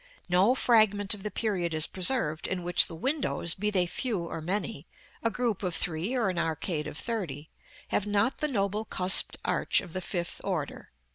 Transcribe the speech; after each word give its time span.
No 0.27 0.55
fragment 0.55 1.13
of 1.13 1.21
the 1.21 1.29
period 1.29 1.75
is 1.75 1.85
preserved, 1.85 2.47
in 2.47 2.63
which 2.63 2.87
the 2.87 2.95
windows, 2.95 3.53
be 3.53 3.69
they 3.69 3.85
few 3.85 4.23
or 4.25 4.41
many, 4.41 4.87
a 5.21 5.29
group 5.29 5.61
of 5.61 5.75
three 5.75 6.15
or 6.15 6.29
an 6.29 6.39
arcade 6.39 6.87
of 6.87 6.97
thirty, 6.97 7.51
have 7.89 8.07
not 8.07 8.39
the 8.39 8.47
noble 8.47 8.83
cusped 8.83 9.37
arch 9.45 9.79
of 9.79 9.93
the 9.93 10.01
fifth 10.01 10.41
order. 10.43 10.89